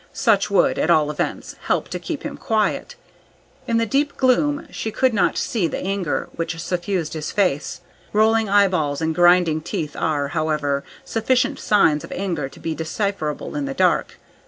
Such 0.13 0.49
would, 0.49 0.79
at 0.79 0.89
all 0.89 1.11
events, 1.11 1.53
help 1.65 1.87
to 1.89 1.99
keep 1.99 2.23
him 2.23 2.35
quiet. 2.35 2.95
In 3.67 3.77
the 3.77 3.85
deep 3.85 4.17
gloom 4.17 4.65
she 4.71 4.89
could 4.89 5.13
not 5.13 5.37
see 5.37 5.67
the 5.67 5.77
anger 5.77 6.27
which 6.35 6.59
suffused 6.59 7.13
his 7.13 7.31
face. 7.31 7.81
Rolling 8.11 8.49
eyeballs 8.49 8.99
and 8.99 9.13
grinding 9.13 9.61
teeth 9.61 9.95
are, 9.95 10.29
however, 10.29 10.83
sufficient 11.05 11.59
signs 11.59 12.03
of 12.03 12.11
anger 12.13 12.49
to 12.49 12.59
be 12.59 12.73
decipherable 12.73 13.55
in 13.55 13.65
the 13.65 13.75
dark. 13.75 14.17